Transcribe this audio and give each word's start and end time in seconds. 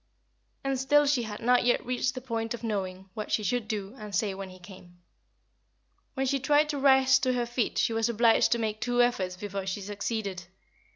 And 0.63 0.79
still 0.79 1.05
she 1.05 1.21
had 1.21 1.41
not 1.41 1.63
yet 1.63 1.85
reached 1.85 2.15
the 2.15 2.21
point 2.21 2.55
of 2.55 2.63
knowing 2.63 3.11
what 3.13 3.31
she 3.31 3.43
should 3.43 3.67
do 3.67 3.93
and 3.99 4.15
say 4.15 4.33
when 4.33 4.49
he 4.49 4.57
came. 4.57 4.97
When 6.15 6.25
she 6.25 6.39
tried 6.39 6.69
to 6.69 6.79
rise 6.79 7.19
to 7.19 7.33
her 7.33 7.45
feet 7.45 7.77
she 7.77 7.93
was 7.93 8.09
obliged 8.09 8.51
to 8.53 8.57
make 8.57 8.81
two 8.81 9.03
efforts 9.03 9.37
before 9.37 9.67
she 9.67 9.81
succeeded. 9.81 10.45